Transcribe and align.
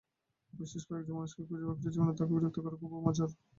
বিশেষ 0.53 0.83
একজন 0.91 1.15
মানুষকে 1.15 1.41
খুঁজে 1.47 1.65
বাকিটা 1.67 1.89
জীবন 1.93 2.07
তাকে 2.11 2.31
বিরক্ত 2.31 2.57
করা 2.59 2.75
খুবই 2.81 2.99
মজার। 3.05 3.29